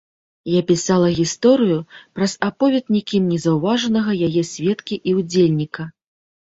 [0.51, 1.77] Я пісала гісторыю
[2.21, 5.83] праз аповед нікім не заўважанага яе сведкі і ўдзельніка.